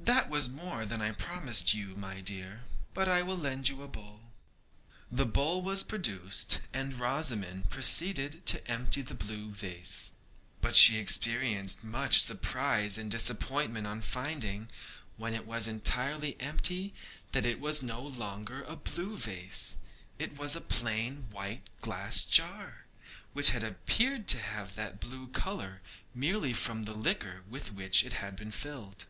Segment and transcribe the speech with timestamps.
[0.00, 2.62] 'That was more than I promised you, my dear,
[2.94, 4.30] but I will lend you a bowl.'
[5.12, 10.12] The bowl was produced, and Rosamond proceeded to empty the blue vase.
[10.62, 14.68] But she experienced much surprise and disappointment on finding,
[15.18, 16.94] when it was entirely empty,
[17.32, 19.76] that it was no longer a blue vase.
[20.18, 22.86] It was a plain white glass jar,
[23.34, 25.82] which had appeared to have that beautiful colour
[26.14, 29.04] merely from the liquor with which it had been filled.